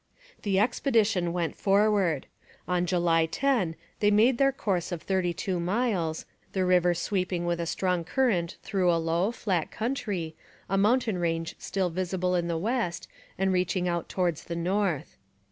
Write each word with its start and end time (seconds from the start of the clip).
The 0.41 0.59
expedition 0.59 1.31
went 1.31 1.55
forward. 1.55 2.25
On 2.67 2.87
July 2.87 3.27
10, 3.27 3.75
they 3.99 4.09
made 4.09 4.41
a 4.41 4.51
course 4.51 4.91
of 4.91 5.03
thirty 5.03 5.31
two 5.31 5.59
miles, 5.59 6.25
the 6.53 6.65
river 6.65 6.95
sweeping 6.95 7.45
with 7.45 7.59
a 7.59 7.67
strong 7.67 8.03
current 8.03 8.57
through 8.63 8.91
a 8.91 8.97
low, 8.97 9.31
flat 9.31 9.69
country, 9.69 10.35
a 10.67 10.75
mountain 10.75 11.19
range 11.19 11.53
still 11.59 11.91
visible 11.91 12.33
in 12.33 12.47
the 12.47 12.57
west 12.57 13.07
and 13.37 13.53
reaching 13.53 13.87
out 13.87 14.09
towards 14.09 14.45
the 14.45 14.55
north. 14.55 15.17